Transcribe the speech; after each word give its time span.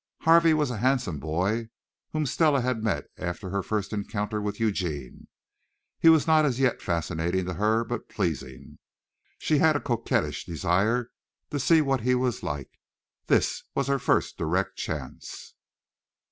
Harvey 0.21 0.51
was 0.51 0.71
a 0.71 0.77
handsome 0.77 1.19
boy 1.19 1.69
whom 2.11 2.25
Stella 2.25 2.61
had 2.61 2.83
met 2.83 3.05
after 3.17 3.51
her 3.51 3.61
first 3.61 3.93
encounter 3.93 4.41
with 4.41 4.59
Eugene. 4.59 5.27
He 5.99 6.09
was 6.09 6.25
not 6.25 6.43
as 6.43 6.59
yet 6.59 6.81
fascinating 6.81 7.45
to 7.45 7.53
her, 7.53 7.83
but 7.83 8.09
pleasing. 8.09 8.79
She 9.37 9.59
had 9.59 9.75
a 9.75 9.79
coquettish 9.79 10.43
desire 10.43 11.11
to 11.51 11.59
see 11.59 11.81
what 11.83 12.01
he 12.01 12.15
was 12.15 12.41
like. 12.41 12.79
This 13.27 13.61
was 13.75 13.85
her 13.85 13.99
first 13.99 14.39
direct 14.39 14.75
chance. 14.75 15.53